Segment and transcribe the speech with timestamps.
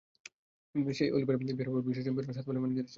[0.99, 2.89] সেই অলিভার বিয়েরহফ এবার বিশ্ব চ্যাম্পিয়ন হওয়ার স্বাদ পেলেন ম্যানেজার হিসেবে।